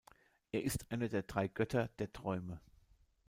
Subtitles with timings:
[0.51, 2.59] Er ist einer der drei Götter der Träume.